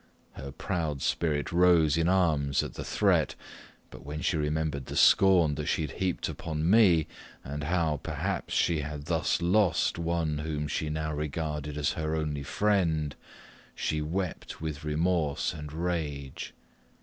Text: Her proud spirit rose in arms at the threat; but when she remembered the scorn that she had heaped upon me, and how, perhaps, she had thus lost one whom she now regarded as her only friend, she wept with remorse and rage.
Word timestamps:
Her 0.31 0.51
proud 0.51 1.03
spirit 1.03 1.51
rose 1.51 1.95
in 1.95 2.09
arms 2.09 2.63
at 2.63 2.73
the 2.73 2.83
threat; 2.83 3.35
but 3.91 4.03
when 4.03 4.21
she 4.21 4.35
remembered 4.35 4.87
the 4.87 4.95
scorn 4.95 5.53
that 5.53 5.67
she 5.67 5.83
had 5.83 5.91
heaped 6.01 6.27
upon 6.27 6.67
me, 6.67 7.05
and 7.43 7.65
how, 7.65 7.97
perhaps, 8.01 8.55
she 8.55 8.79
had 8.79 9.05
thus 9.05 9.43
lost 9.43 9.99
one 9.99 10.39
whom 10.39 10.67
she 10.67 10.89
now 10.89 11.13
regarded 11.13 11.77
as 11.77 11.91
her 11.91 12.15
only 12.15 12.41
friend, 12.41 13.15
she 13.75 14.01
wept 14.01 14.59
with 14.59 14.83
remorse 14.83 15.53
and 15.53 15.71
rage. 15.71 16.55